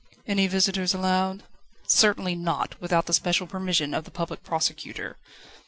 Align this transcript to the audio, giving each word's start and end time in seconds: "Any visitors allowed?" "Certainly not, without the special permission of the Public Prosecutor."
"Any 0.25 0.47
visitors 0.47 0.95
allowed?" 0.95 1.43
"Certainly 1.87 2.33
not, 2.33 2.81
without 2.81 3.05
the 3.05 3.13
special 3.13 3.45
permission 3.45 3.93
of 3.93 4.03
the 4.03 4.09
Public 4.09 4.41
Prosecutor." 4.43 5.19